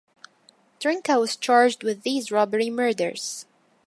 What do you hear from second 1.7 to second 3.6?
with these robbery murders.